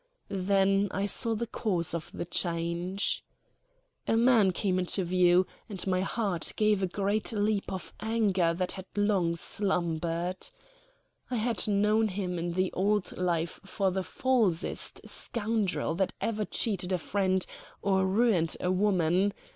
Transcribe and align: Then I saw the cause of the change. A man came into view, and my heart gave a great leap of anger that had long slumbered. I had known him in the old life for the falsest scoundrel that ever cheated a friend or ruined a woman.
Then 0.33 0.87
I 0.89 1.05
saw 1.05 1.35
the 1.35 1.45
cause 1.45 1.93
of 1.93 2.09
the 2.11 2.25
change. 2.25 3.23
A 4.07 4.17
man 4.17 4.49
came 4.49 4.79
into 4.79 5.03
view, 5.03 5.45
and 5.69 5.85
my 5.85 6.01
heart 6.01 6.53
gave 6.55 6.81
a 6.81 6.87
great 6.87 7.31
leap 7.31 7.71
of 7.71 7.93
anger 7.99 8.51
that 8.55 8.71
had 8.71 8.87
long 8.95 9.35
slumbered. 9.35 10.37
I 11.29 11.35
had 11.35 11.67
known 11.67 12.07
him 12.07 12.39
in 12.39 12.53
the 12.53 12.73
old 12.73 13.15
life 13.15 13.59
for 13.63 13.91
the 13.91 14.01
falsest 14.01 15.07
scoundrel 15.07 15.93
that 15.93 16.13
ever 16.19 16.45
cheated 16.45 16.91
a 16.91 16.97
friend 16.97 17.45
or 17.83 18.03
ruined 18.07 18.57
a 18.59 18.71
woman. 18.71 19.33